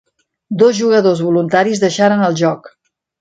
Dos 0.61 0.75
jugadors 0.77 1.21
voluntaris 1.25 1.83
deixaren 1.83 2.25
el 2.29 2.39
joc. 2.41 2.71